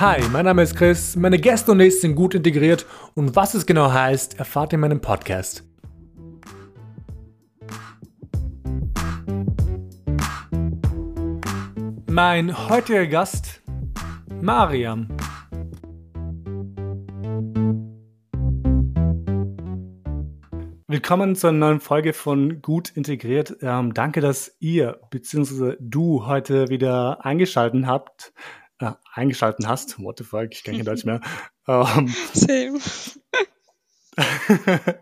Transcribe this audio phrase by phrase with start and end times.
[0.00, 3.64] Hi, mein Name ist Chris, meine Gäste und ich sind gut integriert und was es
[3.64, 5.62] genau heißt, erfahrt ihr in meinem Podcast.
[12.10, 13.62] Mein heutiger Gast,
[14.40, 15.16] Mariam.
[20.88, 23.58] Willkommen zur neuen Folge von Gut Integriert.
[23.62, 25.76] Ähm, danke, dass ihr bzw.
[25.78, 28.32] du heute wieder eingeschaltet habt.
[28.84, 29.98] Äh, eingeschalten hast.
[30.00, 31.20] What the fuck, ich kann kein Deutsch mehr.
[31.66, 32.78] Ähm, Same.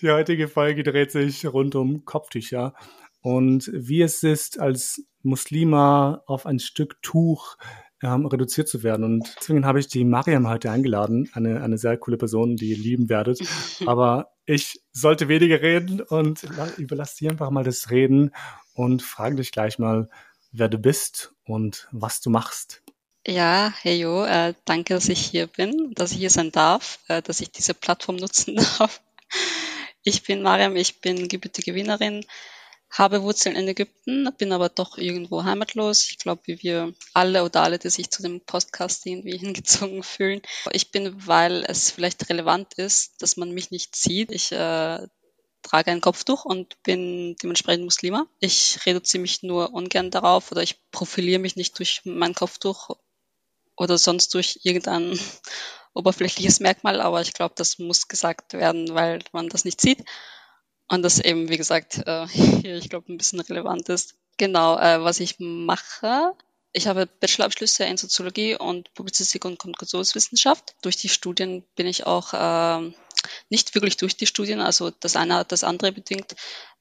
[0.00, 2.74] die heutige Folge dreht sich rund um Kopftücher
[3.20, 7.56] und wie es ist, als Muslima auf ein Stück Tuch
[8.02, 9.04] ähm, reduziert zu werden.
[9.04, 12.78] Und deswegen habe ich die Mariam heute eingeladen, eine, eine sehr coole Person, die ihr
[12.78, 13.40] lieben werdet.
[13.86, 16.46] Aber ich sollte weniger reden und
[16.78, 18.30] überlasse dir einfach mal das Reden
[18.74, 20.08] und frage dich gleich mal,
[20.52, 22.82] wer du bist und was du machst.
[23.26, 27.20] Ja, hey Jo, äh, danke, dass ich hier bin, dass ich hier sein darf, äh,
[27.22, 29.02] dass ich diese Plattform nutzen darf.
[30.02, 32.24] Ich bin Mariam, ich bin gebürtige Wienerin,
[32.90, 36.08] habe Wurzeln in Ägypten, bin aber doch irgendwo heimatlos.
[36.10, 40.40] Ich glaube, wie wir alle oder alle, die sich zu dem Podcast irgendwie hingezogen fühlen.
[40.72, 44.32] Ich bin, weil es vielleicht relevant ist, dass man mich nicht sieht.
[44.32, 45.06] Ich äh,
[45.62, 48.26] trage ein Kopftuch und bin dementsprechend Muslima.
[48.40, 52.90] Ich reduziere mich nur ungern darauf oder ich profiliere mich nicht durch mein Kopftuch
[53.78, 55.18] oder sonst durch irgendein
[55.94, 60.04] oberflächliches Merkmal, aber ich glaube, das muss gesagt werden, weil man das nicht sieht.
[60.88, 64.14] Und das eben, wie gesagt, äh, hier, ich glaube, ein bisschen relevant ist.
[64.36, 66.34] Genau, äh, was ich mache.
[66.72, 70.76] Ich habe Bachelorabschlüsse in Soziologie und Publizistik und Kommunikationswissenschaft.
[70.82, 72.92] Durch die Studien bin ich auch äh,
[73.48, 76.36] nicht wirklich durch die Studien, also das eine hat das andere bedingt.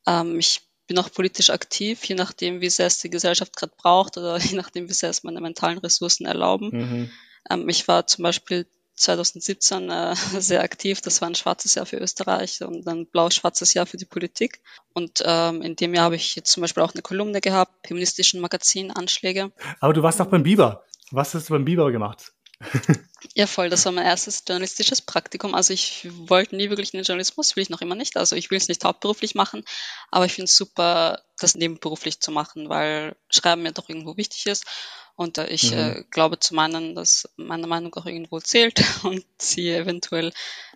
[0.05, 4.17] Ähm, ich bin auch politisch aktiv, je nachdem, wie sehr es die Gesellschaft gerade braucht
[4.17, 6.69] oder je nachdem, wie sehr es meine mentalen Ressourcen erlauben.
[6.71, 7.11] Mhm.
[7.49, 11.01] Ähm, ich war zum Beispiel 2017 äh, sehr aktiv.
[11.01, 14.61] Das war ein schwarzes Jahr für Österreich und ein blau-schwarzes Jahr für die Politik.
[14.93, 18.41] Und ähm, in dem Jahr habe ich jetzt zum Beispiel auch eine Kolumne gehabt, feministischen
[18.41, 19.51] Magazin Anschläge.
[19.79, 20.83] Aber du warst auch beim Biber.
[21.11, 22.33] Was hast du beim Biber gemacht?
[23.35, 23.69] Ja, voll.
[23.69, 25.53] Das war mein erstes journalistisches Praktikum.
[25.53, 28.17] Also ich wollte nie wirklich in den Journalismus, will ich noch immer nicht.
[28.17, 29.63] Also ich will es nicht hauptberuflich machen,
[30.11, 34.45] aber ich finde es super, das nebenberuflich zu machen, weil Schreiben mir doch irgendwo wichtig
[34.47, 34.65] ist.
[35.15, 35.77] Und äh, ich mhm.
[35.77, 40.31] äh, glaube zu meinen, dass meine Meinung auch irgendwo zählt und sie eventuell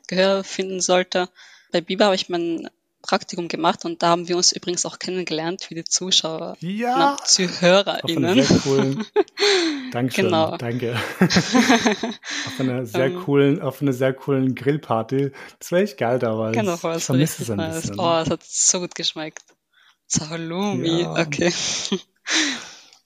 [0.07, 1.29] Gehör finden sollte.
[1.71, 2.69] Bei Biber habe ich mein
[3.01, 7.11] Praktikum gemacht und da haben wir uns übrigens auch kennengelernt für die Zuschauer ja.
[7.11, 8.39] und ZuhörerInnen.
[8.39, 9.05] Auf coolen,
[9.91, 10.57] Dankeschön, genau.
[10.57, 10.95] danke.
[11.19, 13.23] auf einer sehr ähm.
[13.23, 15.31] coolen, auf einer sehr coolen Grillparty.
[15.59, 17.81] Das wäre echt geil da, weil genau, ich vermisse es ein nice.
[17.81, 17.99] bisschen.
[17.99, 19.43] Oh, es hat so gut geschmeckt.
[20.07, 21.11] Salumi, ja.
[21.13, 21.53] okay.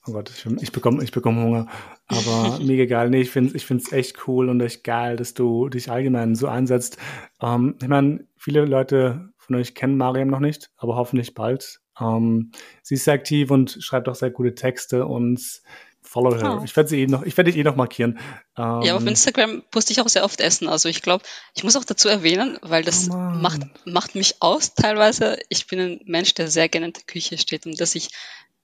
[0.08, 1.68] Oh Gott, ich, ich bekomme ich bekomm Hunger.
[2.08, 3.10] Aber mega geil.
[3.10, 6.36] Nee, ich finde es ich find's echt cool und echt geil, dass du dich allgemein
[6.36, 6.98] so einsetzt.
[7.42, 11.82] Ähm, ich meine, viele Leute von euch kennen Mariam noch nicht, aber hoffentlich bald.
[12.00, 12.52] Ähm,
[12.82, 15.62] sie ist sehr aktiv und schreibt auch sehr gute Texte und
[16.02, 16.60] follow her.
[16.60, 16.64] Oh.
[16.64, 18.20] Ich werde sie eh noch, ich werde dich eh noch markieren.
[18.58, 20.68] Ähm, ja, auf Instagram poste ich auch sehr oft Essen.
[20.68, 21.24] Also ich glaube,
[21.56, 25.38] ich muss auch dazu erwähnen, weil das oh macht, macht mich aus teilweise.
[25.50, 28.10] Ich bin ein Mensch, der sehr gerne in der Küche steht und dass ich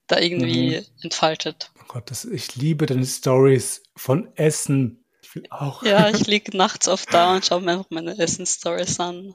[0.08, 0.86] da irgendwie mhm.
[1.03, 1.72] entfaltet.
[1.80, 5.00] Oh Gott, das, ich liebe deine Stories von Essen.
[5.34, 5.84] Will auch.
[5.84, 9.34] Ja, ich liege nachts oft da und schaue mir einfach meine Essen-Stories an.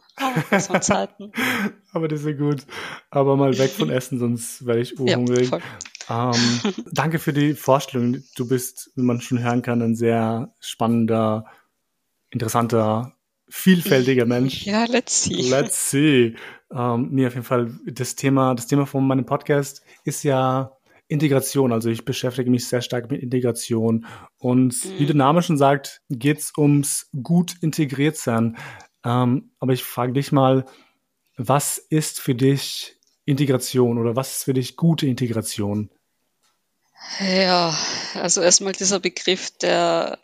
[0.59, 1.33] So Zeiten.
[1.93, 2.67] Aber das ist ja gut.
[3.11, 5.51] Aber mal weg von Essen, sonst werde ich urhungrig.
[6.09, 8.23] Ja, ähm, danke für die Vorstellung.
[8.37, 11.47] Du bist, wie man schon hören kann, ein sehr spannender,
[12.31, 13.17] interessanter
[13.49, 14.67] vielfältiger Mensch.
[14.67, 15.51] Ja, let's see.
[15.51, 16.37] Let's see.
[16.71, 20.75] Ähm, nee, auf jeden Fall, das Thema, das Thema von meinem Podcast ist ja
[21.09, 21.72] Integration.
[21.72, 24.06] Also ich beschäftige mich sehr stark mit Integration.
[24.39, 24.99] Und mhm.
[24.99, 28.56] wie der Name schon sagt, geht's ums gut integriert sein.
[29.05, 30.66] Ähm, aber ich frage dich mal,
[31.37, 35.91] was ist für dich Integration oder was ist für dich gute Integration?
[37.21, 37.77] Ja,
[38.15, 40.19] also erstmal dieser Begriff, der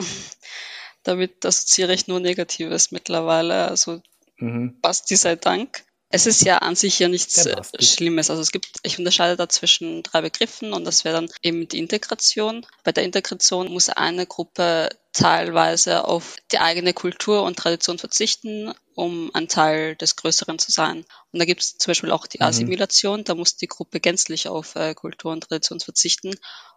[1.03, 3.69] damit assoziiere ich nur Negatives mittlerweile.
[3.69, 4.01] Also
[4.39, 4.79] mhm.
[4.81, 5.85] Basti sei Dank.
[6.15, 8.29] Es ist ja an sich ja nichts äh, Schlimmes.
[8.29, 11.79] Also es gibt, ich unterscheide da zwischen drei Begriffen und das wäre dann eben die
[11.79, 12.67] Integration.
[12.85, 19.31] Bei der Integration muss eine Gruppe teilweise auf die eigene Kultur und Tradition verzichten, um
[19.33, 21.07] ein Teil des Größeren zu sein.
[21.33, 22.47] Und da gibt es zum Beispiel auch die mhm.
[22.47, 26.35] Assimilation, da muss die Gruppe gänzlich auf äh, Kultur und Tradition verzichten.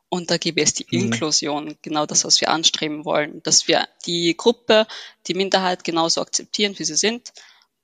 [0.07, 1.07] Und da gäbe es die mhm.
[1.07, 4.87] Inklusion, genau das, was wir anstreben wollen, dass wir die Gruppe,
[5.27, 7.33] die Minderheit genauso akzeptieren, wie sie sind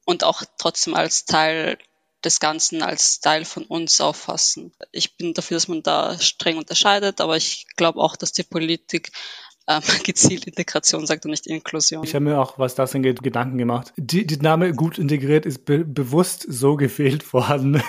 [0.06, 1.77] und auch trotzdem als Teil
[2.24, 4.74] des Ganzen, als Teil von uns auffassen.
[4.92, 9.12] Ich bin dafür, dass man da streng unterscheidet, aber ich glaube auch, dass die Politik
[9.77, 12.03] ähm, gezielt Integration sagt und nicht Inklusion.
[12.03, 13.94] Ich habe mir auch, was das angeht, Gedanken gemacht.
[13.97, 17.81] Die, die Name gut integriert ist be bewusst so gewählt worden, mhm.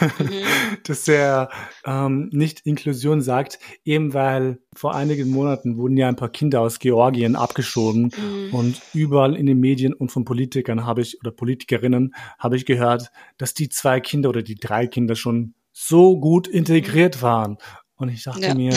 [0.84, 1.50] dass er
[1.84, 6.78] ähm, nicht Inklusion sagt, eben weil vor einigen Monaten wurden ja ein paar Kinder aus
[6.78, 8.54] Georgien abgeschoben mhm.
[8.54, 13.10] und überall in den Medien und von Politikern habe ich oder Politikerinnen habe ich gehört,
[13.38, 17.22] dass die zwei Kinder oder die drei Kinder schon so gut integriert mhm.
[17.22, 17.58] waren.
[17.96, 18.54] Und ich dachte ja.
[18.54, 18.74] mir,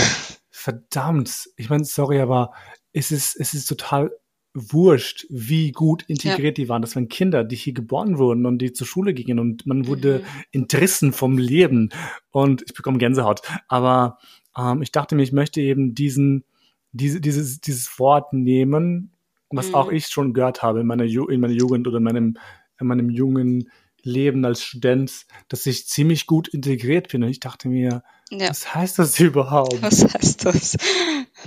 [0.50, 2.52] verdammt, ich meine, sorry, aber
[2.96, 4.12] es ist, es ist total
[4.54, 6.64] wurscht, wie gut integriert ja.
[6.64, 6.82] die waren.
[6.82, 10.20] Das waren Kinder, die hier geboren wurden und die zur Schule gingen und man wurde
[10.20, 10.44] mhm.
[10.54, 11.90] entrissen vom Leben.
[12.32, 13.42] Und ich bekomme Gänsehaut.
[13.68, 14.18] Aber
[14.58, 16.46] ähm, ich dachte mir, ich möchte eben diesen,
[16.94, 19.12] diese, dieses, dieses Wort nehmen,
[19.50, 19.76] was mhm.
[19.76, 22.38] auch ich schon gehört habe in meiner, Ju in meiner Jugend oder in meinem,
[22.80, 23.70] in meinem jungen
[24.04, 27.24] Leben als Student, dass ich ziemlich gut integriert bin.
[27.24, 28.50] Und ich dachte mir, ja.
[28.50, 29.82] was heißt das überhaupt?
[29.82, 30.78] Was heißt das?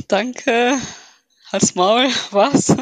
[0.09, 0.77] Danke.
[1.51, 2.77] Als Maul, was?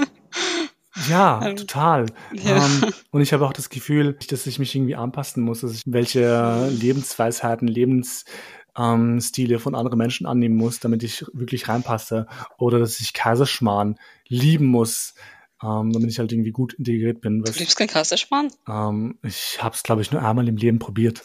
[1.08, 2.06] Ja, ähm, total.
[2.32, 2.56] Ja.
[2.56, 5.72] Um, ähm, und ich habe auch das Gefühl, dass ich mich irgendwie anpassen muss, dass
[5.72, 12.26] ich welche Lebensweisheiten, Lebensstile ähm, von anderen Menschen annehmen muss, damit ich wirklich reinpasse.
[12.58, 13.96] Oder dass ich Kaiserschmarrn
[14.28, 15.14] lieben muss,
[15.62, 17.42] ähm, damit ich halt irgendwie gut integriert bin.
[17.42, 18.48] Du liebst kein Kaiserschmarrn?
[18.68, 21.24] Ähm, ich habe es, glaube ich, nur einmal im Leben probiert.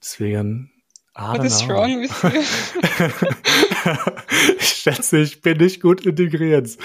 [0.00, 0.70] Deswegen
[1.16, 1.74] What is know.
[1.74, 2.30] wrong with you?
[4.58, 6.76] ich schätze, ich bin nicht gut integriert.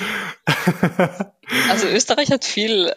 [1.70, 2.94] also Österreich hat viel,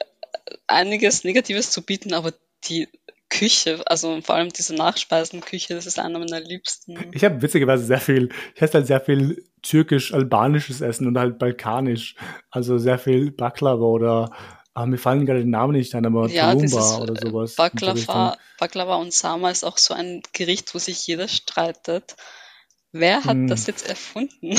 [0.69, 2.33] einiges Negatives zu bieten, aber
[2.69, 2.89] die
[3.31, 7.11] Küche, also vor allem diese Nachspeisenküche, das ist einer meiner liebsten.
[7.13, 12.15] Ich habe witzigerweise sehr viel, ich esse halt sehr viel türkisch-albanisches Essen und halt balkanisch.
[12.51, 14.31] Also sehr viel Baklava oder
[14.75, 17.55] aber mir fallen gerade die Namen nicht ein, aber ja, Tulumba oder sowas.
[17.55, 22.17] Baklava, Baklava und Sama ist auch so ein Gericht, wo sich jeder streitet.
[22.91, 23.47] Wer hat hm.
[23.47, 24.55] das jetzt erfunden?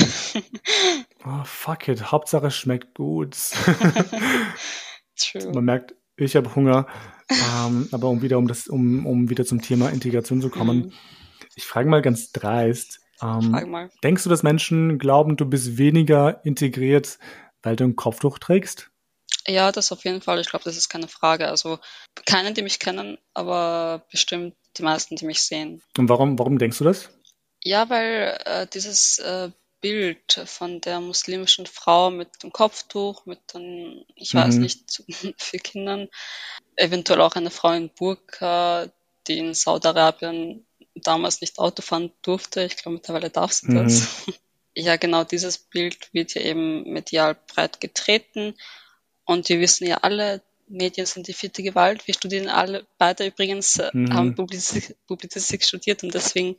[1.24, 2.10] oh, fuck it.
[2.10, 3.36] Hauptsache es schmeckt gut.
[5.18, 5.52] True.
[5.54, 6.86] Man merkt, ich habe Hunger.
[7.30, 10.92] ähm, aber um wieder, um, das, um, um wieder zum Thema Integration zu kommen, mhm.
[11.56, 13.00] ich frage mal ganz dreist.
[13.22, 13.90] Ähm, frag mal.
[14.02, 17.18] Denkst du, dass Menschen glauben, du bist weniger integriert,
[17.62, 18.90] weil du ein Kopftuch trägst?
[19.46, 20.40] Ja, das auf jeden Fall.
[20.40, 21.48] Ich glaube, das ist keine Frage.
[21.48, 21.78] Also
[22.24, 25.82] keinen, die mich kennen, aber bestimmt die meisten, die mich sehen.
[25.96, 27.08] Und warum, warum denkst du das?
[27.62, 29.50] Ja, weil äh, dieses äh,
[29.80, 34.38] Bild von der muslimischen Frau mit dem Kopftuch, mit den, ich mhm.
[34.38, 35.02] weiß nicht,
[35.36, 36.08] für Kindern,
[36.76, 38.88] eventuell auch eine Frau in Burka,
[39.26, 42.62] die in Saudi-Arabien damals nicht Auto fahren durfte.
[42.62, 43.84] Ich glaube, mittlerweile darf sie mhm.
[43.84, 44.24] das.
[44.78, 48.54] Ja, genau dieses Bild wird ja eben medial breit getreten
[49.26, 52.06] und wir wissen ja alle, Medien sind die vierte Gewalt.
[52.06, 54.14] Wir studieren alle beide übrigens, äh, mhm.
[54.14, 56.56] haben Publizistik, Publizistik, studiert und deswegen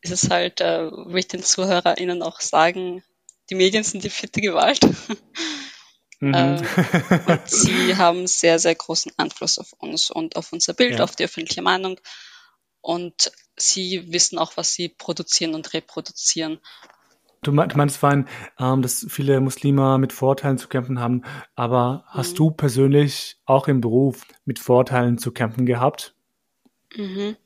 [0.00, 3.02] ist es halt, äh, will ich den ZuhörerInnen auch sagen,
[3.50, 4.80] die Medien sind die vierte Gewalt.
[6.20, 6.34] Mhm.
[6.34, 6.56] äh,
[7.28, 11.04] und sie haben sehr, sehr großen Einfluss auf uns und auf unser Bild, ja.
[11.04, 12.00] auf die öffentliche Meinung.
[12.80, 16.58] Und sie wissen auch, was sie produzieren und reproduzieren.
[17.42, 18.26] Du, meinst vorhin,
[18.58, 21.22] ähm, dass viele Muslime mit Vorteilen zu kämpfen haben,
[21.54, 22.36] aber hast mhm.
[22.36, 26.14] du persönlich auch im Beruf mit Vorteilen zu kämpfen gehabt?
[26.96, 27.36] Mhm.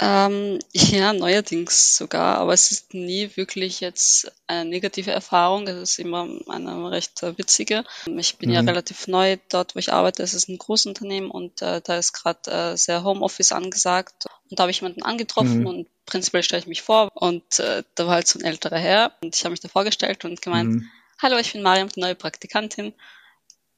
[0.00, 5.66] Ähm, ja, neuerdings sogar, aber es ist nie wirklich jetzt eine negative Erfahrung.
[5.68, 7.84] Es ist immer eine recht witzige.
[8.06, 8.54] Ich bin mhm.
[8.54, 10.22] ja relativ neu dort, wo ich arbeite.
[10.22, 14.26] Es ist ein Großunternehmen und äh, da ist gerade äh, sehr Homeoffice angesagt.
[14.48, 15.66] Und da habe ich jemanden angetroffen mhm.
[15.66, 19.16] und prinzipiell stelle ich mich vor und äh, da war halt so ein älterer Herr
[19.22, 20.90] und ich habe mich da vorgestellt und gemeint, mhm.
[21.22, 22.92] hallo, ich bin Mariam, die neue Praktikantin.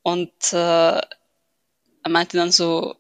[0.03, 0.57] Und äh,
[0.97, 2.97] er meinte dann so,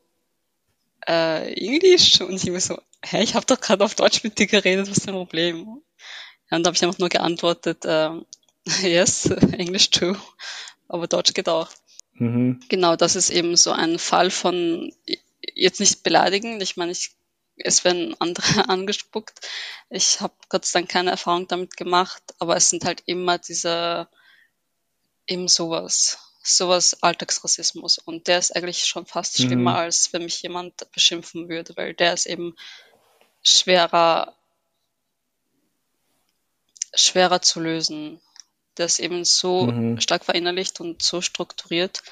[1.07, 2.21] äh, Englisch?
[2.21, 4.99] Und ich war so, hä, ich habe doch gerade auf Deutsch mit dir geredet, was
[4.99, 5.83] ist dein Problem?
[6.51, 8.11] Und da habe ich einfach nur geantwortet, äh,
[8.83, 10.17] yes, English too,
[10.89, 11.69] aber Deutsch geht auch.
[12.15, 12.61] Mhm.
[12.69, 14.93] Genau, das ist eben so ein Fall von,
[15.55, 17.13] jetzt nicht beleidigend, ich meine, ich,
[17.57, 19.41] es werden andere angespuckt.
[19.91, 24.09] Ich habe Gott sei Dank keine Erfahrung damit gemacht, aber es sind halt immer diese,
[25.27, 27.99] eben sowas sowas Alltagsrassismus.
[27.99, 29.77] Und der ist eigentlich schon fast schlimmer, mhm.
[29.77, 32.57] als wenn mich jemand beschimpfen würde, weil der ist eben
[33.43, 34.37] schwerer,
[36.95, 38.21] schwerer zu lösen.
[38.77, 40.01] Der ist eben so mhm.
[40.01, 42.03] stark verinnerlicht und so strukturiert.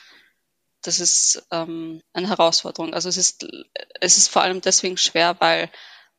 [0.82, 2.94] Das ist ähm, eine Herausforderung.
[2.94, 3.46] Also es ist,
[4.00, 5.70] es ist vor allem deswegen schwer, weil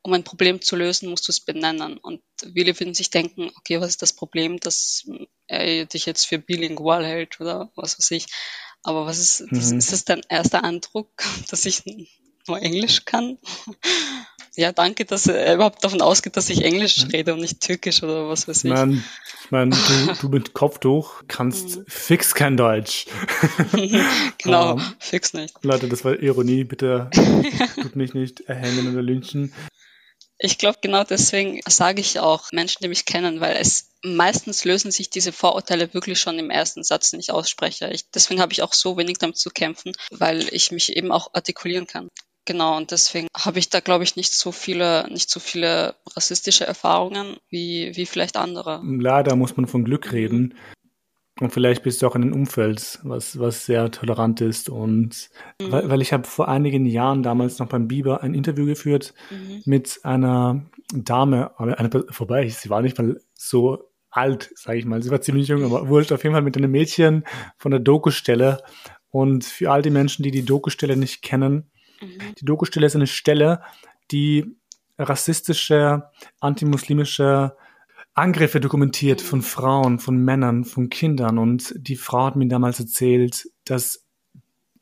[0.03, 1.97] um ein Problem zu lösen, musst du es benennen.
[1.97, 5.05] Und viele würden sich denken, okay, was ist das Problem, dass
[5.47, 8.25] er dich jetzt für bilingual hält oder was weiß ich.
[8.83, 9.77] Aber was ist, mhm.
[9.77, 11.83] ist das dein erster Eindruck, dass ich
[12.47, 13.37] nur Englisch kann?
[14.55, 18.27] Ja, danke, dass er überhaupt davon ausgeht, dass ich Englisch rede und nicht Türkisch oder
[18.27, 18.71] was weiß ich.
[18.71, 19.03] Nein,
[19.45, 21.85] ich meine, du, du mit Kopftuch kannst mhm.
[21.87, 23.05] fix kein Deutsch.
[24.37, 25.55] genau, um, ähm, fix nicht.
[25.63, 27.09] Leute, das war Ironie, bitte
[27.81, 29.53] tut mich nicht erhängen oder lynchen.
[30.37, 34.91] Ich glaube, genau deswegen sage ich auch Menschen, die mich kennen, weil es meistens lösen
[34.91, 37.89] sich diese Vorurteile wirklich schon im ersten Satz, den ich ausspreche.
[37.91, 41.29] Ich, deswegen habe ich auch so wenig damit zu kämpfen, weil ich mich eben auch
[41.33, 42.09] artikulieren kann.
[42.45, 46.65] Genau, und deswegen habe ich da, glaube ich, nicht so viele, nicht so viele rassistische
[46.65, 48.81] Erfahrungen wie, wie vielleicht andere.
[48.83, 50.55] Leider muss man von Glück reden.
[51.39, 54.69] Und vielleicht bist du auch in einem Umfeld, was, was sehr tolerant ist.
[54.69, 55.29] Und
[55.59, 55.71] mhm.
[55.71, 59.61] weil, weil ich habe vor einigen Jahren damals noch beim Biber ein Interview geführt mhm.
[59.65, 65.01] mit einer Dame, eine, vorbei, sie war nicht mal so alt, sage ich mal.
[65.01, 67.23] Sie war ziemlich jung, aber wurscht auf jeden Fall mit einem Mädchen
[67.57, 68.61] von der Doku-Stelle.
[69.09, 71.70] Und für all die Menschen, die die Doku-Stelle nicht kennen,
[72.01, 72.35] mhm.
[72.39, 73.61] die Doku-Stelle ist eine Stelle,
[74.11, 74.55] die
[74.97, 77.55] rassistische, antimuslimische
[78.13, 81.37] Angriffe dokumentiert von Frauen, von Männern, von Kindern.
[81.37, 84.05] Und die Frau hat mir damals erzählt, dass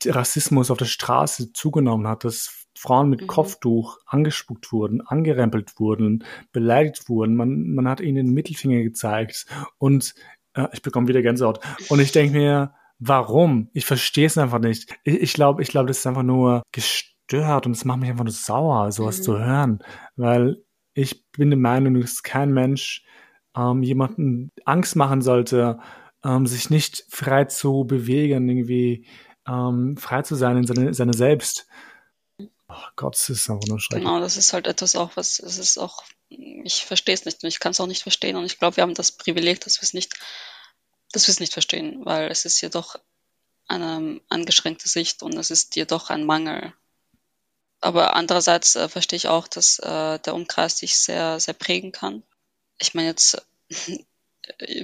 [0.04, 3.26] Rassismus auf der Straße zugenommen hat, dass Frauen mit mhm.
[3.26, 7.36] Kopftuch angespuckt wurden, angerempelt wurden, beleidigt wurden.
[7.36, 9.46] Man, man hat ihnen den Mittelfinger gezeigt.
[9.78, 10.14] Und
[10.54, 11.60] äh, ich bekomme wieder Gänsehaut.
[11.88, 13.68] Und ich denke mir, warum?
[13.74, 14.92] Ich verstehe es einfach nicht.
[15.04, 18.24] Ich, ich glaube, ich glaube, das ist einfach nur gestört und es macht mich einfach
[18.24, 19.22] nur sauer, sowas mhm.
[19.22, 19.78] zu hören.
[20.16, 20.62] Weil
[20.94, 23.04] ich bin der Meinung, dass kein Mensch
[23.56, 25.78] ähm, jemanden Angst machen sollte,
[26.24, 29.06] ähm, sich nicht frei zu bewegen, irgendwie
[29.46, 31.66] ähm, frei zu sein in seine, seine Selbst.
[32.38, 34.04] Oh Gott, das ist einfach nur schrecklich.
[34.04, 37.48] Genau, das ist halt etwas auch, was, es ist auch, ich verstehe es nicht und
[37.48, 39.82] ich kann es auch nicht verstehen und ich glaube, wir haben das Privileg, dass wir
[39.82, 40.14] es nicht,
[41.12, 42.96] dass wir es nicht verstehen, weil es ist jedoch
[43.66, 46.72] eine angeschränkte Sicht und es ist jedoch ein Mangel.
[47.80, 52.22] Aber andererseits äh, verstehe ich auch, dass äh, der Umkreis sich sehr, sehr prägen kann
[52.80, 53.46] ich meine jetzt,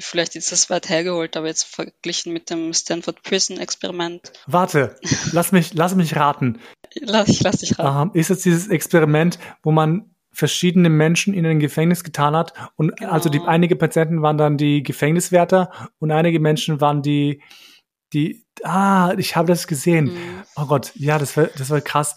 [0.00, 4.32] vielleicht ist das weit hergeholt, aber jetzt verglichen mit dem Stanford Prison Experiment.
[4.46, 4.96] Warte,
[5.32, 6.60] lass mich, lass mich raten.
[6.94, 8.16] Lass, ich lass dich raten.
[8.16, 13.10] ist es dieses Experiment, wo man verschiedene Menschen in ein Gefängnis getan hat und genau.
[13.10, 17.42] also die einige Patienten waren dann die Gefängniswärter und einige Menschen waren die
[18.12, 20.42] die ah ich habe das gesehen mhm.
[20.56, 22.16] oh Gott ja das war das war krass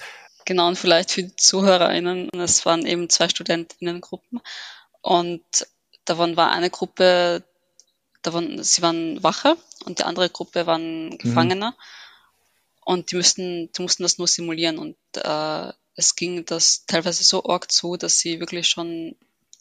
[0.50, 4.42] genau und vielleicht für die ZuhörerInnen es waren eben zwei Studentinnengruppen
[5.02, 5.44] und
[6.06, 7.44] davon war eine Gruppe,
[8.22, 11.18] davon, sie waren Wache und die andere Gruppe waren.
[11.18, 11.68] Gefangene.
[11.68, 11.76] Mhm.
[12.86, 14.80] Und die mussten, die mussten das nur simulieren.
[14.80, 19.16] Und äh, es ging das teilweise so arg zu, dass sie wirklich schon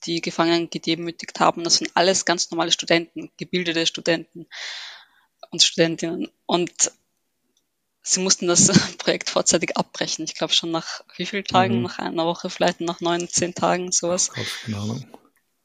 [0.06, 1.64] die Gefangenen gedemütigt haben.
[1.64, 4.46] Das sind alles ganz normale Studenten, gebildete Studenten
[5.50, 6.30] und Studentinnen.
[6.46, 6.92] Und
[8.08, 10.24] sie mussten das Projekt vorzeitig abbrechen.
[10.24, 11.76] Ich glaube schon nach wie vielen Tagen?
[11.76, 11.82] Mhm.
[11.82, 14.30] Nach einer Woche, vielleicht nach neun, zehn Tagen, sowas.
[14.64, 15.06] Keine Ahnung.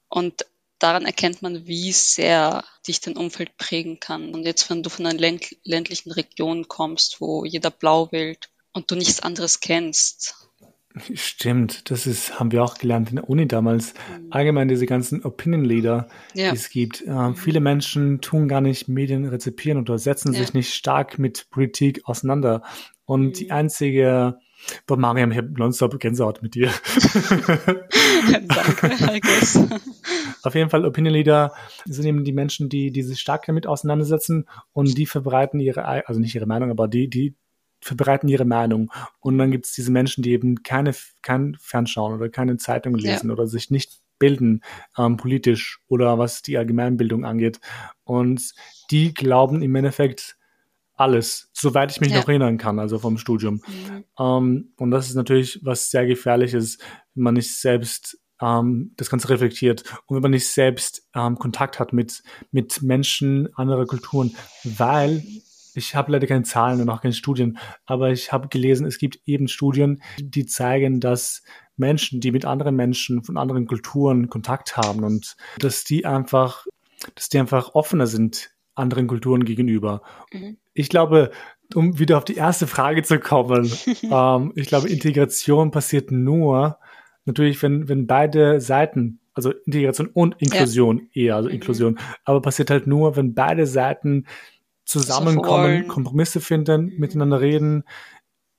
[0.10, 0.46] Und
[0.80, 4.34] daran erkennt man, wie sehr dich dein Umfeld prägen kann.
[4.34, 5.18] Und jetzt, wenn du von einer
[5.64, 10.36] ländlichen Region kommst, wo jeder blau wählt und du nichts anderes kennst.
[11.16, 13.94] Stimmt, das ist, haben wir auch gelernt in der Uni damals.
[13.94, 14.28] Mhm.
[14.30, 16.52] Allgemein diese ganzen Opinion Leader, ja.
[16.52, 17.02] die es gibt.
[17.02, 17.36] Äh, mhm.
[17.36, 20.40] Viele Menschen tun gar nicht Medien rezipieren oder setzen ja.
[20.40, 22.62] sich nicht stark mit Politik auseinander.
[23.06, 23.34] Und mhm.
[23.34, 24.38] die einzige
[24.88, 26.68] Boah, Mariam, ich habe nonstop Gänsehaut mit dir.
[28.48, 29.60] Danke, Heikes.
[30.44, 31.54] Auf jeden Fall Opinion Leader
[31.86, 36.20] sind eben die Menschen, die, die sich stark damit auseinandersetzen und die verbreiten ihre, also
[36.20, 37.36] nicht ihre Meinung, aber die, die
[37.84, 38.92] verbreiten ihre Meinung.
[39.20, 43.28] Und dann gibt es diese Menschen, die eben keine, kein Fernschauen oder keine Zeitung lesen
[43.28, 43.34] ja.
[43.34, 44.62] oder sich nicht bilden,
[44.98, 47.60] ähm, politisch oder was die Allgemeinbildung angeht.
[48.04, 48.54] Und
[48.92, 50.38] die glauben im Endeffekt,
[50.96, 52.20] alles, soweit ich mich ja.
[52.20, 53.56] noch erinnern kann, also vom Studium.
[53.56, 54.04] Mhm.
[54.20, 56.78] Ähm, und das ist natürlich was sehr gefährliches,
[57.16, 61.80] wenn man nicht selbst ähm, das Ganze reflektiert und wenn man nicht selbst ähm, Kontakt
[61.80, 65.24] hat mit, mit Menschen anderer Kulturen, weil
[65.76, 69.20] ich habe leider keine Zahlen und auch keine Studien, aber ich habe gelesen, es gibt
[69.26, 71.44] eben Studien, die zeigen, dass
[71.76, 76.66] Menschen, die mit anderen Menschen von anderen Kulturen Kontakt haben und dass die einfach,
[77.16, 80.02] dass die einfach offener sind anderen Kulturen gegenüber.
[80.32, 80.58] Mhm.
[80.74, 81.32] Ich glaube,
[81.76, 83.72] um wieder auf die erste Frage zu kommen,
[84.04, 86.80] ähm, ich glaube, Integration passiert nur,
[87.26, 91.24] natürlich, wenn, wenn beide Seiten, also Integration und Inklusion ja.
[91.24, 91.56] eher, also mhm.
[91.56, 94.26] Inklusion, aber passiert halt nur, wenn beide Seiten
[94.86, 97.84] zusammenkommen, Kompromisse finden, miteinander reden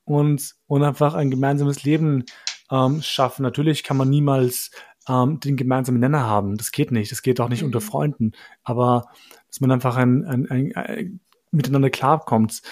[0.04, 2.25] und, und einfach ein gemeinsames Leben
[2.71, 3.43] ähm, schaffen.
[3.43, 4.71] Natürlich kann man niemals
[5.09, 6.57] ähm, den gemeinsamen Nenner haben.
[6.57, 7.12] Das geht nicht.
[7.12, 7.66] Das geht auch nicht mhm.
[7.66, 8.33] unter Freunden.
[8.62, 9.07] Aber
[9.49, 11.21] dass man einfach ein, ein, ein, ein
[11.54, 12.62] miteinander klarkommt.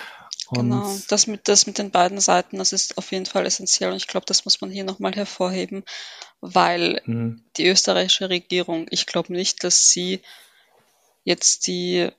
[0.50, 3.96] genau, das mit, das mit den beiden Seiten, das ist auf jeden Fall essentiell und
[3.96, 5.84] ich glaube, das muss man hier nochmal hervorheben,
[6.40, 7.44] weil mhm.
[7.56, 10.20] die österreichische Regierung, ich glaube nicht, dass sie
[11.24, 12.10] jetzt die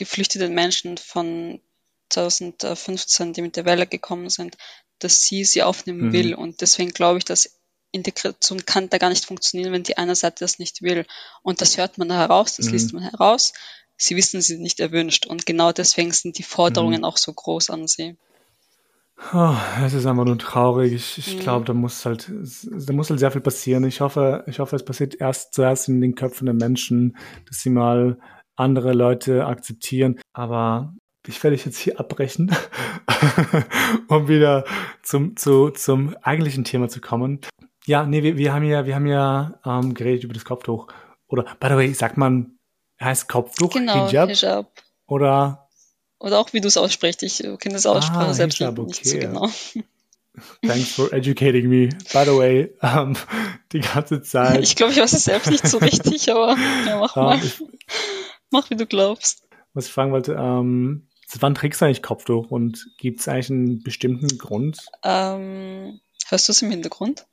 [0.00, 1.60] geflüchteten Menschen von
[2.08, 4.56] 2015, die mit der Welle gekommen sind,
[4.98, 6.12] dass sie sie aufnehmen mhm.
[6.12, 6.34] will.
[6.34, 7.60] Und deswegen glaube ich, dass
[7.92, 11.06] Integration kann da gar nicht funktionieren, wenn die eine Seite das nicht will.
[11.42, 12.72] Und das hört man da heraus, das mhm.
[12.72, 13.52] liest man heraus.
[13.96, 15.26] Sie wissen, sie sind nicht erwünscht.
[15.26, 17.04] Und genau deswegen sind die Forderungen mhm.
[17.04, 18.16] auch so groß an sie.
[19.34, 19.54] Oh,
[19.84, 20.94] es ist einfach nur traurig.
[20.94, 21.40] Ich, ich mhm.
[21.40, 23.84] glaube, da muss halt, da muss halt sehr viel passieren.
[23.84, 27.68] Ich hoffe, ich hoffe, es passiert erst zuerst in den Köpfen der Menschen, dass sie
[27.68, 28.18] mal
[28.60, 30.20] andere Leute akzeptieren.
[30.32, 30.94] Aber
[31.26, 32.54] ich werde jetzt hier abbrechen,
[34.08, 34.64] um wieder
[35.02, 37.40] zum, zu, zum eigentlichen Thema zu kommen.
[37.86, 40.88] Ja, nee, wir, wir haben ja, wir haben ja ähm, geredet über das Kopftuch.
[41.28, 42.58] Oder, by the way, sagt man,
[43.00, 44.30] heißt Kopftuch genau, Hijab?
[44.30, 44.70] Hijab.
[45.06, 45.68] Oder?
[46.18, 47.22] Oder auch wie du es aussprichst.
[47.22, 49.08] Ich kenne das Aussprache ah, selbst Hijab, nicht okay.
[49.08, 49.48] so genau.
[50.66, 51.88] Thanks for educating me.
[52.12, 53.16] By the way, um,
[53.72, 54.62] die ganze Zeit.
[54.62, 57.38] Ich glaube, ich weiß es selbst nicht so richtig, aber ja, mach um, mal.
[57.42, 57.62] Ich,
[58.50, 59.46] mach, wie du glaubst.
[59.74, 63.82] Was ich fragen wollte, ähm, wann trägst du eigentlich Kopftuch und gibt es eigentlich einen
[63.82, 64.78] bestimmten Grund?
[65.04, 67.26] Ähm, hörst du es im Hintergrund?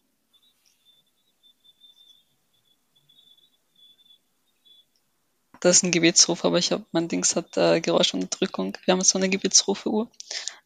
[5.59, 8.77] Das ist ein Gebetsruf, aber ich habe mein Dings hat äh, Geräuschunterdrückung.
[8.85, 10.09] Wir haben so eine Gebetsrufe-Uhr.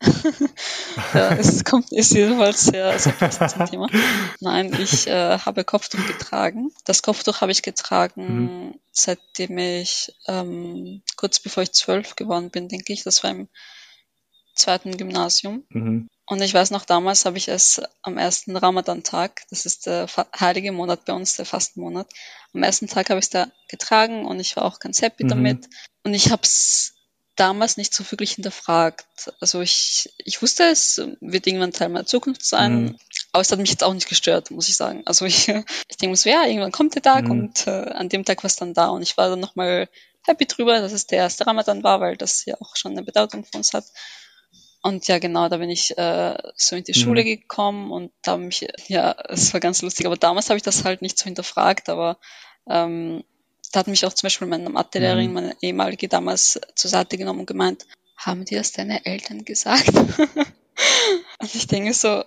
[1.13, 3.87] ja, es kommt, ist jedenfalls sehr, sehr passend zum Thema.
[4.39, 6.71] Nein, ich äh, habe Kopftuch getragen.
[6.85, 8.79] Das Kopftuch habe ich getragen, mhm.
[8.91, 13.03] seitdem ich ähm, kurz bevor ich zwölf geworden bin, denke ich.
[13.03, 13.47] Das war im
[14.55, 15.65] zweiten Gymnasium.
[15.69, 16.07] Mhm.
[16.31, 20.07] Und ich weiß noch, damals habe ich es am ersten Ramadan-Tag, das ist der
[20.39, 22.07] heilige Monat bei uns, der Fastenmonat,
[22.53, 25.27] am ersten Tag habe ich es da getragen und ich war auch ganz happy mhm.
[25.27, 25.69] damit.
[26.05, 26.93] Und ich habe es
[27.35, 29.33] damals nicht so wirklich hinterfragt.
[29.41, 32.97] Also ich, ich wusste, es wird irgendwann Teil meiner Zukunft sein, mhm.
[33.33, 35.01] aber es hat mich jetzt auch nicht gestört, muss ich sagen.
[35.05, 35.49] Also ich,
[35.89, 37.31] ich denke mir so, ja, irgendwann kommt der Tag mhm.
[37.31, 39.89] und äh, an dem Tag war es dann da und ich war dann nochmal
[40.25, 43.43] happy drüber, dass es der erste Ramadan war, weil das ja auch schon eine Bedeutung
[43.43, 43.83] für uns hat.
[44.83, 47.03] Und ja, genau, da bin ich äh, so in die mhm.
[47.03, 50.63] Schule gekommen und da habe mich, ja, es war ganz lustig, aber damals habe ich
[50.63, 52.17] das halt nicht so hinterfragt, aber
[52.67, 53.23] ähm,
[53.71, 55.33] da hat mich auch zum Beispiel meine Mathelehrerin, mhm.
[55.33, 57.85] meine ehemalige damals zur Seite genommen und gemeint,
[58.17, 59.89] haben dir das deine Eltern gesagt?
[61.39, 62.23] und ich denke so,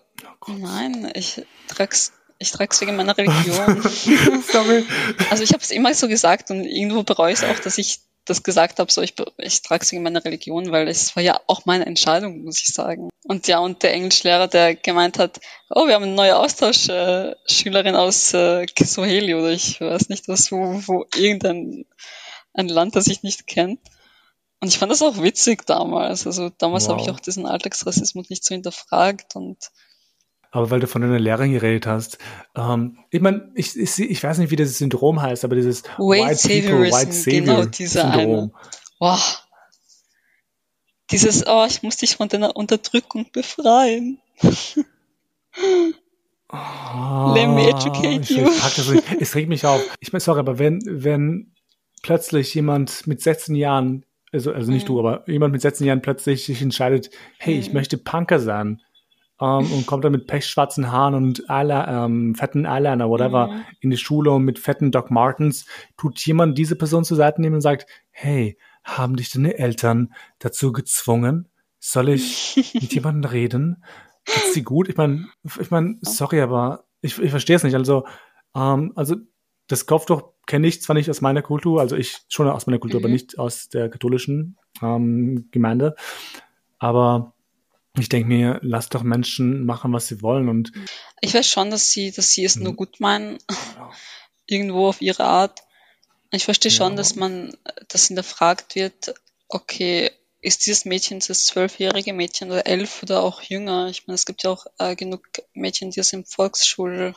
[0.47, 3.83] oh nein, ich trag's ich trage es wegen meiner Religion.
[5.31, 8.01] Also ich habe es immer so gesagt und irgendwo bereue ich es auch, dass ich
[8.25, 11.41] das gesagt habe, so ich, ich trage es in meiner Religion, weil es war ja
[11.47, 13.11] auch meine Entscheidung, muss ich sagen.
[13.25, 18.35] Und ja, und der Englischlehrer, der gemeint hat, oh, wir haben eine neue Austauschschülerin aus
[18.35, 21.85] äh, Kiswahili oder ich weiß nicht was, wo, wo irgendein
[22.55, 23.79] ein Land, das ich nicht kenne.
[24.61, 26.27] Und ich fand das auch witzig damals.
[26.27, 26.93] Also damals wow.
[26.93, 29.59] habe ich auch diesen Alltagsrassismus nicht so hinterfragt und
[30.55, 32.19] aber weil du von einer Lehrerin geredet hast,
[32.55, 36.29] ähm, ich meine, ich, ich, ich weiß nicht, wie das Syndrom heißt, aber dieses White,
[36.29, 38.39] White People, White Savior genau dieser Syndrom.
[38.39, 38.53] Eine.
[39.01, 39.43] Wow.
[41.11, 44.21] Dieses, oh, ich muss dich von deiner Unterdrückung befreien.
[46.49, 48.49] Oh, Let me educate you.
[48.49, 49.83] Ich, es regt mich auf.
[49.99, 51.53] Ich meine, sorry, aber wenn, wenn
[52.05, 54.93] plötzlich jemand mit 16 Jahren, also, also nicht mhm.
[54.93, 57.61] du, aber jemand mit 16 Jahren plötzlich sich entscheidet, hey, mhm.
[57.61, 58.81] ich möchte Punker sein,
[59.41, 63.65] ähm, und kommt dann mit pechschwarzen Haaren und Eyeliner, ähm, fetten Eyeliner, whatever, mhm.
[63.81, 65.67] in die Schule und mit fetten Doc Martens,
[65.97, 70.73] tut jemand diese Person zur Seite nehmen und sagt, hey, haben dich deine Eltern dazu
[70.73, 71.49] gezwungen?
[71.81, 73.85] Soll ich mit jemandem reden?
[74.25, 74.89] Geht's dir gut?
[74.89, 75.27] Ich meine,
[75.61, 77.75] ich meine, sorry, aber ich, ich verstehe es nicht.
[77.75, 78.07] Also,
[78.55, 79.17] ähm, also
[79.67, 83.01] das Kopftuch kenne ich zwar nicht aus meiner Kultur, also ich schon aus meiner Kultur,
[83.01, 83.07] mhm.
[83.07, 85.95] aber nicht aus der katholischen ähm, Gemeinde.
[86.79, 87.34] Aber
[87.99, 90.73] ich denke mir, lass doch Menschen machen, was sie wollen und
[91.21, 92.77] ich weiß schon, dass sie, dass sie es nur mhm.
[92.77, 93.39] gut meinen,
[94.47, 95.61] irgendwo auf ihre Art.
[96.31, 96.77] Ich verstehe ja.
[96.77, 97.57] schon, dass man,
[97.89, 99.15] dass hinterfragt wird,
[99.49, 103.87] okay, ist dieses Mädchen das zwölfjährige Mädchen oder elf oder auch jünger?
[103.89, 105.23] Ich meine, es gibt ja auch äh, genug
[105.55, 107.17] Mädchen, die es im Volksschulalter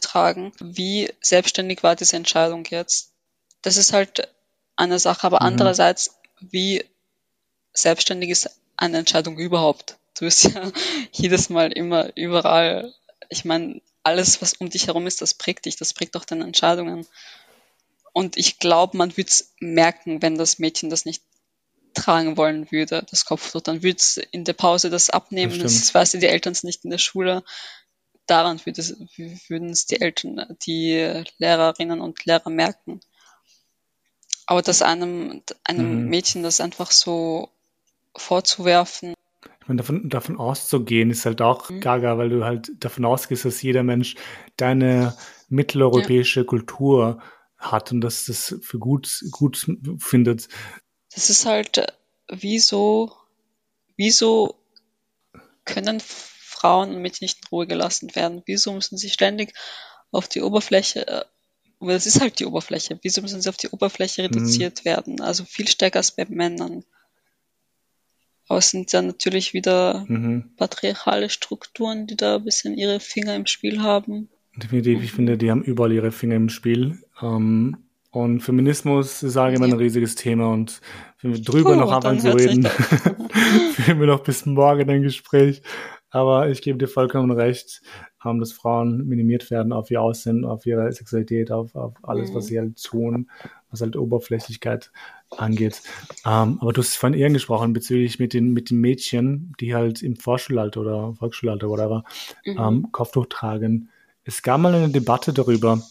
[0.00, 0.52] tragen.
[0.60, 3.12] Wie selbstständig war diese Entscheidung jetzt?
[3.62, 4.28] Das ist halt
[4.76, 5.46] eine Sache, aber mhm.
[5.46, 6.84] andererseits, wie
[7.72, 9.98] selbstständig ist eine Entscheidung überhaupt.
[10.18, 10.70] Du bist ja
[11.12, 12.94] jedes Mal immer überall.
[13.28, 16.44] Ich meine, alles, was um dich herum ist, das prägt dich, das prägt auch deine
[16.44, 17.06] Entscheidungen.
[18.12, 21.22] Und ich glaube, man würde es merken, wenn das Mädchen das nicht
[21.92, 23.60] tragen wollen würde, das Kopftuch.
[23.60, 25.58] Dann würde es in der Pause das abnehmen.
[25.58, 27.42] Das, das weiß die Eltern es nicht in der Schule.
[28.26, 33.00] Daran würden es die Eltern, die Lehrerinnen und Lehrer merken.
[34.46, 36.08] Aber dass einem, einem mhm.
[36.08, 37.50] Mädchen das einfach so
[38.18, 39.14] vorzuwerfen.
[39.68, 41.80] Und davon, davon auszugehen, ist halt auch mhm.
[41.80, 44.14] gaga, weil du halt davon ausgehst, dass jeder Mensch
[44.56, 45.16] deine
[45.48, 46.46] mitteleuropäische ja.
[46.46, 47.20] Kultur
[47.58, 49.66] hat und dass das für gut, gut
[49.98, 50.48] findet.
[51.14, 51.86] Das ist halt, äh,
[52.28, 53.12] wieso,
[53.96, 54.56] wieso
[55.64, 58.42] können Frauen und Mädchen nicht in Ruhe gelassen werden?
[58.46, 59.52] Wieso müssen sie ständig
[60.10, 61.24] auf die Oberfläche, äh,
[61.78, 64.28] weil es ist halt die Oberfläche, wieso müssen sie auf die Oberfläche mhm.
[64.28, 64.84] reduziert mhm.
[64.84, 65.20] werden?
[65.20, 66.84] Also viel stärker als bei Männern.
[68.48, 70.50] Aber es sind dann natürlich wieder mhm.
[70.56, 74.28] patriarchale Strukturen, die da ein bisschen ihre Finger im Spiel haben.
[74.56, 76.98] Definitiv, ich finde, die haben überall ihre Finger im Spiel.
[77.20, 77.76] Ähm,
[78.10, 79.74] und Feminismus ist allgemein ja.
[79.74, 80.80] ein riesiges Thema und
[81.20, 82.64] wenn wir drüber Puh, noch anfangen zu reden,
[83.74, 85.60] führen wir noch bis morgen ein Gespräch.
[86.08, 87.82] Aber ich gebe dir vollkommen recht,
[88.24, 92.34] ähm, dass Frauen minimiert werden auf ihr Aussehen, auf ihre Sexualität, auf, auf alles, mhm.
[92.36, 93.28] was sie halt tun,
[93.70, 94.92] was halt Oberflächlichkeit
[95.30, 95.82] angeht.
[96.24, 100.02] Ähm, aber du hast vorhin eher gesprochen bezüglich mit den, mit den Mädchen, die halt
[100.02, 102.04] im Vorschulalter oder Volksschulalter, whatever,
[102.44, 102.58] mhm.
[102.58, 103.90] ähm, Kopftuch tragen.
[104.24, 105.82] Es gab mal eine Debatte darüber,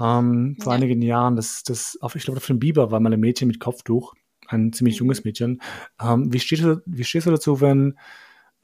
[0.00, 0.76] ähm, vor ja.
[0.76, 3.60] einigen Jahren, dass das, auf, ich glaube, auf dem Biber war mal ein Mädchen mit
[3.60, 4.14] Kopftuch,
[4.46, 5.06] ein ziemlich mhm.
[5.06, 5.60] junges Mädchen.
[6.00, 7.98] Ähm, wie, stehst du, wie stehst du dazu, wenn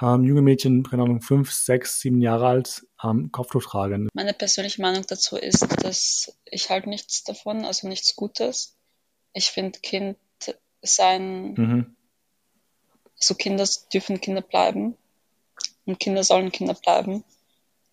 [0.00, 4.08] ähm, junge Mädchen, keine Ahnung, fünf, sechs, sieben Jahre alt, ähm, Kopftuch tragen?
[4.14, 8.76] Meine persönliche Meinung dazu ist, dass ich halt nichts davon, also nichts Gutes.
[9.34, 10.16] Ich finde, Kind
[10.82, 11.96] sein, mhm.
[13.18, 14.96] also Kinder dürfen Kinder bleiben
[15.84, 17.24] und Kinder sollen Kinder bleiben.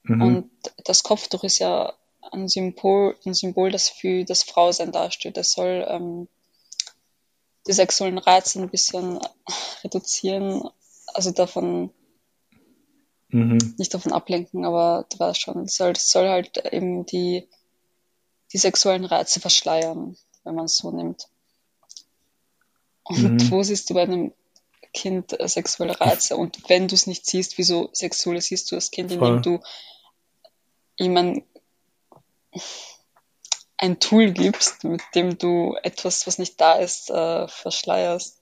[0.03, 0.21] Mhm.
[0.21, 0.51] Und
[0.85, 1.93] das Kopftuch ist ja
[2.31, 5.37] ein Symbol, ein Symbol, das für das Frausein dasteht.
[5.37, 6.27] Es soll ähm,
[7.67, 9.19] die sexuellen Reize ein bisschen
[9.83, 10.63] reduzieren,
[11.13, 11.91] also davon
[13.29, 13.75] mhm.
[13.77, 17.47] nicht davon ablenken, aber du weißt schon, es soll, soll halt eben die,
[18.53, 21.27] die sexuellen Reize verschleiern, wenn man es so nimmt.
[23.03, 23.51] Und mhm.
[23.51, 24.33] wo siehst du bei einem
[24.93, 26.37] Kind äh, sexuelle Reize?
[26.37, 29.59] Und wenn du es nicht siehst, wieso sexuelle siehst du das Kind, indem du
[30.97, 31.43] ihm ein,
[33.77, 38.41] ein Tool gibst, mit dem du etwas, was nicht da ist, äh, verschleierst.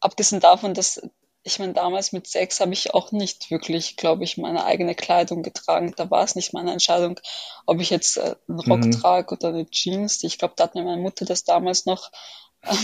[0.00, 1.02] Abgesehen davon, dass
[1.48, 5.42] ich meine, damals mit sechs habe ich auch nicht wirklich, glaube ich, meine eigene Kleidung
[5.42, 5.92] getragen.
[5.96, 7.18] Da war es nicht meine Entscheidung,
[7.66, 8.92] ob ich jetzt äh, einen Rock mhm.
[8.92, 10.22] trage oder eine Jeans.
[10.22, 12.10] Ich glaube, da hat mir meine Mutter das damals noch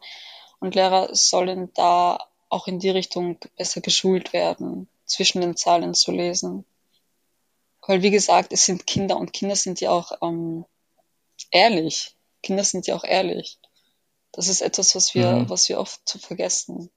[0.60, 6.12] und Lehrer sollen da auch in die Richtung besser geschult werden zwischen den Zahlen zu
[6.12, 6.66] lesen.
[7.88, 10.66] Weil, wie gesagt, es sind Kinder und Kinder sind ja auch ähm,
[11.50, 12.16] ehrlich.
[12.42, 13.58] Kinder sind ja auch ehrlich.
[14.32, 15.50] Das ist etwas, was wir, mhm.
[15.50, 16.90] was wir oft vergessen.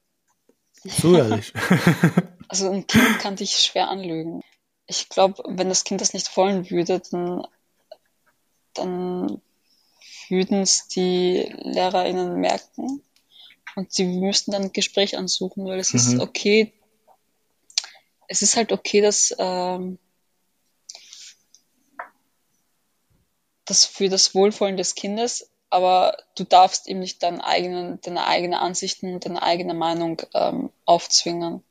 [0.85, 1.53] So ehrlich.
[2.49, 4.43] also ein Kind kann dich schwer anlügen.
[4.87, 7.47] Ich glaube, wenn das Kind das nicht wollen würde, dann,
[8.75, 9.41] dann
[10.29, 13.03] würden es die LehrerInnen merken
[13.77, 15.99] und sie müssten dann ein Gespräch ansuchen, weil es mhm.
[15.99, 16.73] ist okay,
[18.29, 19.99] es ist halt okay, dass ähm,
[23.65, 28.61] das für das Wohlwollen des Kindes, aber du darfst ihm nicht deine eigenen, deine eigene
[28.61, 31.63] Ansichten und deine eigene Meinung ähm, aufzwingen.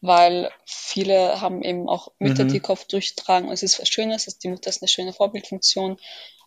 [0.00, 2.48] Weil viele haben eben auch Mütter, mhm.
[2.48, 3.48] die Kopf durchtragen.
[3.48, 5.98] Und es ist was Schönes, dass die Mutter ist eine schöne Vorbildfunktion.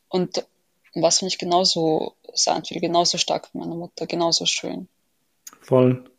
[0.10, 0.45] Und
[0.93, 4.88] was finde ich genauso sein will, genauso stark wie meine Mutter, genauso schön.
[5.62, 6.10] Voll.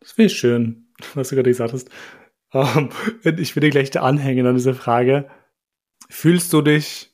[0.00, 1.88] Das finde ich schön was du gerade gesagt hast.
[2.52, 2.90] Um,
[3.24, 5.28] ähm, ich würde gleich da anhängen an dieser Frage.
[6.08, 7.12] Fühlst du dich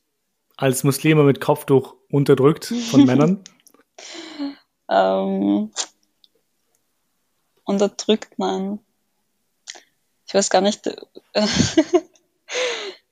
[0.63, 3.43] als Muslime mit Kopftuch unterdrückt von Männern?
[4.89, 5.73] ähm,
[7.65, 8.79] unterdrückt, nein.
[10.25, 10.95] Ich weiß gar nicht, äh,
[11.35, 11.45] ich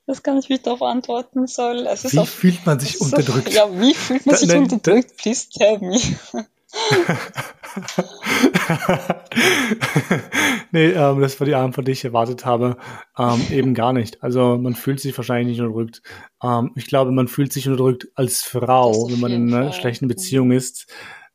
[0.06, 1.86] weiß gar nicht, wie ich darauf antworten soll.
[1.86, 3.50] wie auch, fühlt man sich unterdrückt?
[3.50, 5.10] So, ja, wie fühlt man sich da, unterdrückt?
[5.10, 5.98] Da, Please tell me.
[10.70, 12.76] nee, ähm, das war die Antwort, die ich erwartet habe.
[13.18, 14.22] Ähm, eben gar nicht.
[14.22, 16.02] Also man fühlt sich wahrscheinlich nicht unterdrückt.
[16.42, 19.80] Ähm, ich glaube, man fühlt sich unterdrückt als Frau, wenn man in einer Fall.
[19.80, 20.86] schlechten Beziehung ist.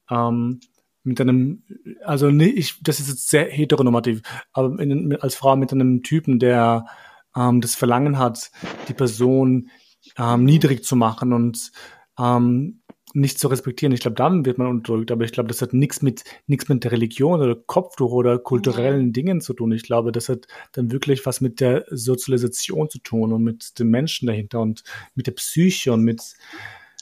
[0.09, 0.59] Ähm,
[1.03, 1.63] mit einem,
[2.03, 6.39] also nee, ich, das ist jetzt sehr heteronormativ, aber in, als Frau mit einem Typen,
[6.39, 6.87] der
[7.35, 8.49] ähm, das Verlangen hat,
[8.87, 9.69] die Person
[10.17, 11.71] ähm, niedrig zu machen und
[12.19, 12.81] ähm,
[13.15, 13.93] nicht zu respektieren.
[13.93, 16.83] Ich glaube, dann wird man unterdrückt, aber ich glaube, das hat nichts mit nichts mit
[16.83, 19.71] der Religion oder Kopftuch oder kulturellen Dingen zu tun.
[19.71, 23.87] Ich glaube, das hat dann wirklich was mit der Sozialisation zu tun und mit den
[23.87, 24.83] Menschen dahinter und
[25.15, 26.21] mit der Psyche und mit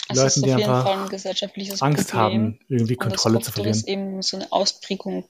[0.09, 2.11] es Leuten, die einfach ein Angst Problem.
[2.11, 3.71] haben, irgendwie Kontrolle zu verlieren.
[3.71, 5.25] Das ist eben so eine Ausprägung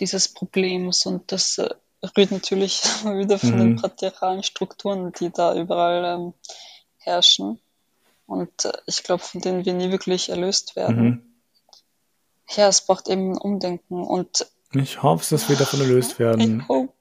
[0.00, 1.68] dieses Problems und das äh,
[2.16, 3.58] rührt natürlich wieder von mhm.
[3.58, 6.32] den patriarchalen Strukturen, die da überall ähm,
[6.98, 7.60] herrschen
[8.26, 11.04] und äh, ich glaube, von denen wir nie wirklich erlöst werden.
[11.04, 11.22] Mhm.
[12.56, 16.60] Ja, es braucht eben ein Umdenken und ich hoffe, dass wir davon erlöst werden.
[16.60, 16.92] Ich hope.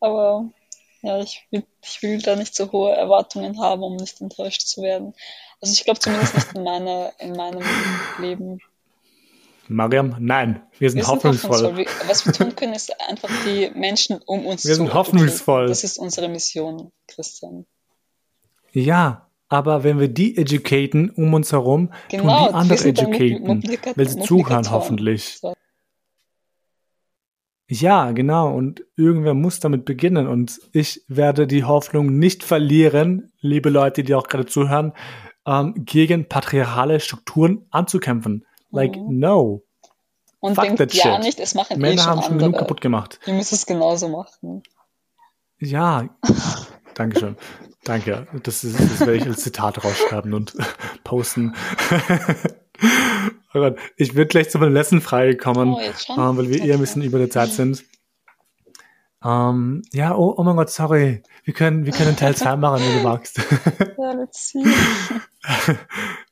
[0.00, 0.50] Aber
[1.02, 4.82] ja, ich will, ich will da nicht so hohe Erwartungen haben, um nicht enttäuscht zu
[4.82, 5.14] werden.
[5.60, 7.62] Also ich glaube zumindest nicht in, meiner, in meinem
[8.18, 8.60] Leben.
[9.68, 11.58] Mariam, nein, wir sind, wir hoffnungsvoll.
[11.58, 12.08] sind hoffnungsvoll.
[12.08, 15.68] Was wir tun können, ist einfach die Menschen um uns wir zu Wir sind hoffnungsvoll.
[15.68, 17.66] Das ist unsere Mission, Christian.
[18.72, 23.62] Ja, aber wenn wir die educaten um uns herum, genau, tun die andere educaten,
[23.94, 25.38] weil sie zuhören hoffentlich.
[25.40, 25.54] So.
[27.68, 28.54] Ja, genau.
[28.54, 30.28] Und irgendwer muss damit beginnen.
[30.28, 34.92] Und ich werde die Hoffnung nicht verlieren, liebe Leute, die auch gerade zuhören,
[35.46, 38.46] ähm, gegen patriarchale Strukturen anzukämpfen.
[38.70, 39.18] Like, mhm.
[39.18, 39.62] no.
[40.38, 41.24] Und Fuck denkt ja shit.
[41.24, 42.50] nicht, es machen Männer eh schon haben schon andere.
[42.50, 43.18] genug kaputt gemacht.
[43.26, 44.62] Die müssen es genauso machen.
[45.58, 46.08] Ja,
[46.94, 47.36] Dankeschön.
[47.86, 48.26] Danke.
[48.42, 50.54] Das, ist, das werde ich als Zitat rausschreiben und
[51.04, 51.54] posten.
[53.54, 53.78] oh Gott.
[53.96, 57.02] Ich würde gleich zu meinem letzten Frage kommen, oh, äh, weil wir eher ein bisschen
[57.02, 57.84] über der Zeit sind.
[59.24, 61.22] Ähm, ja, oh, oh mein Gott, sorry.
[61.44, 63.38] Wir können, wir können Teil 2 machen, wenn du magst.
[63.98, 64.64] ja, let's see.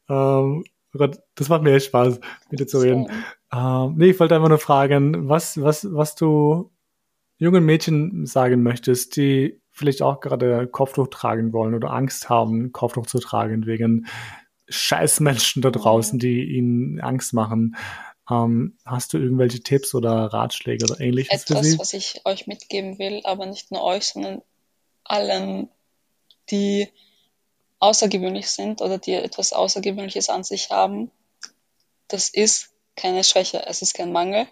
[0.09, 2.19] ähm, oh Gott, das macht mir echt Spaß,
[2.51, 3.07] mit dir zu reden.
[3.53, 6.73] Ähm, nee, ich wollte einfach nur fragen, was, was, was du
[7.39, 13.07] jungen Mädchen sagen möchtest, die vielleicht auch gerade Kopftuch tragen wollen oder Angst haben, Kopftuch
[13.07, 14.07] zu tragen wegen
[14.69, 17.77] Scheißmenschen da draußen, die ihnen Angst machen.
[18.31, 21.79] Ähm, hast du irgendwelche Tipps oder Ratschläge oder ähnliches Etwas, für sie?
[21.79, 24.43] was ich euch mitgeben will, aber nicht nur euch, sondern
[25.03, 25.69] allen,
[26.51, 26.89] die
[27.81, 31.11] außergewöhnlich sind oder die etwas Außergewöhnliches an sich haben.
[32.09, 34.47] Das ist keine Schwäche, es ist kein Mangel,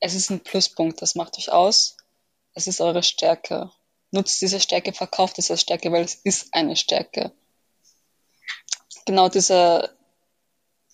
[0.00, 1.96] es ist ein Pluspunkt, das macht euch aus,
[2.54, 3.70] es ist eure Stärke
[4.10, 7.32] nutzt diese Stärke, verkauft diese Stärke, weil es ist eine Stärke.
[9.06, 9.90] Genau diese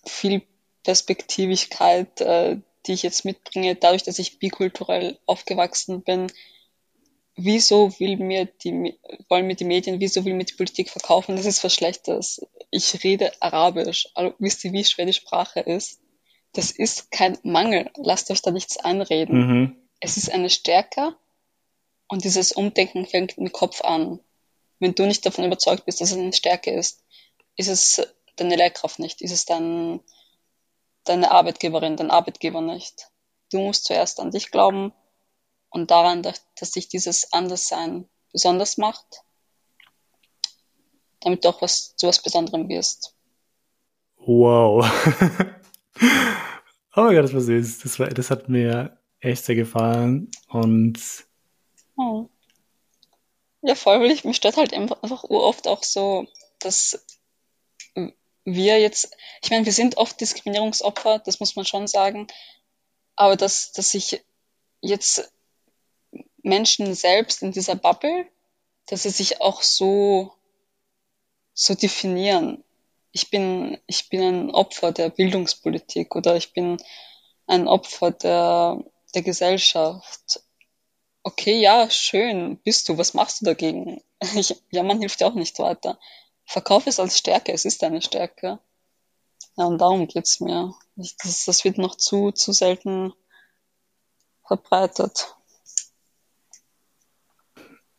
[0.05, 6.31] Vielperspektivigkeit, äh, die ich jetzt mitbringe, dadurch, dass ich bikulturell aufgewachsen bin,
[7.35, 8.97] wieso will mir die,
[9.29, 11.35] wollen mir die Medien, wieso will mir die Politik verkaufen?
[11.35, 12.41] Das ist was Schlechtes.
[12.71, 14.09] Ich rede Arabisch.
[14.15, 15.99] Also, wisst ihr, wie schwer die Sprache ist?
[16.53, 17.91] Das ist kein Mangel.
[17.97, 19.37] Lasst euch da nichts einreden.
[19.37, 19.75] Mhm.
[19.99, 21.15] Es ist eine Stärke
[22.07, 24.19] und dieses Umdenken fängt im Kopf an.
[24.79, 27.03] Wenn du nicht davon überzeugt bist, dass es eine Stärke ist,
[27.55, 28.01] ist es
[28.35, 30.01] deine Lehrkraft nicht, ist es dann
[31.03, 33.09] deine Arbeitgeberin, dein Arbeitgeber nicht.
[33.51, 34.93] Du musst zuerst an dich glauben
[35.69, 39.23] und daran, dass, dich dieses Anderssein besonders macht,
[41.21, 43.15] damit du auch was, zu was Besonderem wirst.
[44.17, 44.85] Wow.
[46.95, 47.79] oh Gott, das war süß.
[47.79, 51.26] Das, war, das hat mir echt sehr gefallen und
[51.97, 52.29] hm.
[53.61, 56.27] Ja, voll, weil ich, mich stört halt einfach oft auch so,
[56.59, 57.05] dass
[58.45, 59.11] wir jetzt,
[59.43, 62.27] ich meine, wir sind oft Diskriminierungsopfer, das muss man schon sagen,
[63.17, 64.23] aber dass, dass sich
[64.79, 65.31] jetzt
[66.43, 68.25] Menschen selbst in dieser Bubble,
[68.85, 70.31] dass sie sich auch so,
[71.53, 72.63] so definieren.
[73.11, 76.77] Ich bin, ich bin ein Opfer der Bildungspolitik oder ich bin
[77.47, 78.81] ein Opfer der,
[79.13, 80.41] der Gesellschaft
[81.27, 84.01] okay, ja, schön, bist du, was machst du dagegen?
[84.35, 85.99] Ich, ja, man hilft ja auch nicht weiter.
[86.45, 88.59] Verkauf es als Stärke, es ist eine Stärke.
[89.57, 90.73] Ja, und darum geht's mir.
[90.95, 93.13] Ich, das, das wird noch zu, zu selten
[94.47, 95.35] verbreitet.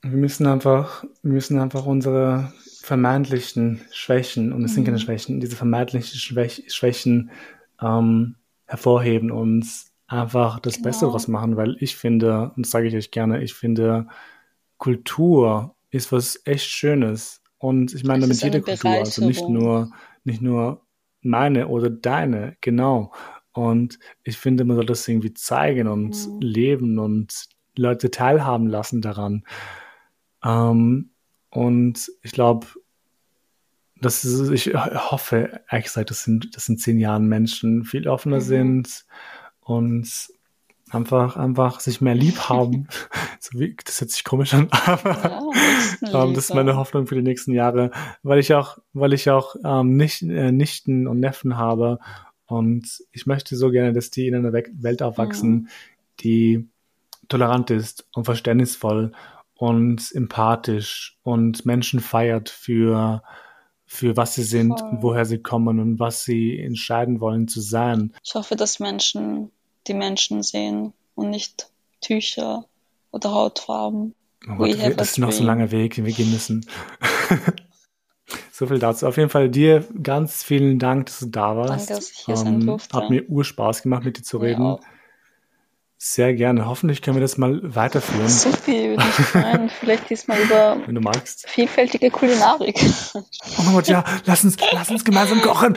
[0.03, 5.03] Wir müssen einfach, wir müssen einfach unsere vermeintlichen Schwächen, und es sind keine mhm.
[5.03, 7.31] Schwächen, diese vermeintlichen Schwäch Schwächen
[7.81, 8.37] ähm,
[8.67, 9.69] hervorheben und
[10.09, 10.89] einfach das genau.
[10.89, 14.09] Beste daraus machen, weil ich finde, und das sage ich euch gerne, ich finde,
[14.79, 17.43] Kultur ist was echt Schönes.
[17.59, 19.93] Und ich meine damit jede Kultur, also nicht nur,
[20.25, 20.83] nicht nur
[21.21, 23.13] meine oder deine, genau.
[23.53, 26.41] Und ich finde, man soll das irgendwie zeigen und mhm.
[26.41, 29.45] leben und Leute teilhaben lassen daran.
[30.45, 31.11] Ähm,
[31.51, 32.67] und ich glaube,
[34.01, 38.37] das ist, ich hoffe, ehrlich gesagt, dass in, dass in zehn Jahren Menschen viel offener
[38.37, 38.43] mhm.
[38.43, 39.07] sind
[39.69, 40.31] und
[40.91, 42.89] einfach, einfach sich mehr lieb haben.
[43.41, 45.43] so wie, das hört sich komisch an, aber
[46.01, 47.91] ja, ähm, das ist meine Hoffnung für die nächsten Jahre,
[48.23, 51.99] weil ich auch, weil ich auch ähm, nicht, äh, Nichten und Neffen habe
[52.47, 55.69] und ich möchte so gerne, dass die in einer Welt aufwachsen, mhm.
[56.21, 56.69] die
[57.29, 59.13] tolerant ist und verständnisvoll
[59.53, 63.23] und empathisch und Menschen feiert für
[63.91, 64.99] für was sie sind Voll.
[65.01, 68.13] woher sie kommen und was sie entscheiden wollen zu sein.
[68.23, 69.51] Ich hoffe, dass Menschen
[69.89, 71.71] die Menschen sehen und nicht
[72.01, 72.65] Tücher
[73.11, 74.15] oder Hautfarben.
[74.49, 76.67] Oh Gott, das ist noch so ein langer Weg, den wir gehen müssen.
[78.53, 79.07] so viel dazu.
[79.07, 81.91] Auf jeden Fall dir ganz vielen Dank, dass du da warst.
[81.91, 82.97] Danke, dass ich hier um, sein ähm, durfte.
[82.97, 84.63] Hat mir urspaß gemacht, mit dir zu reden.
[84.63, 84.81] Auch.
[86.01, 86.67] Sehr gerne.
[86.67, 88.29] Hoffentlich können wir das mal weiterführen.
[88.29, 89.69] Super, würde ich freuen.
[89.81, 91.49] Vielleicht diesmal über Wenn du magst.
[91.49, 92.81] vielfältige Kulinarik.
[93.15, 95.77] Oh mein Gott, ja, lass uns, lass uns gemeinsam kochen.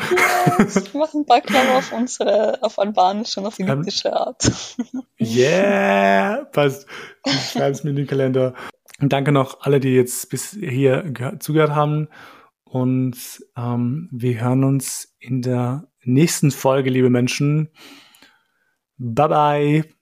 [0.59, 4.51] Yes, wir machen Baklava auf unsere, auf albanische und auf ägyptische Art.
[5.19, 6.87] Yeah, passt.
[7.25, 8.55] Ich schreibe es mir in den Kalender.
[8.99, 12.07] Und danke noch alle, die jetzt bis hier zugehört haben.
[12.63, 13.17] Und
[13.55, 17.69] ähm, wir hören uns in der nächsten Folge, liebe Menschen.
[18.97, 20.00] Bye bye.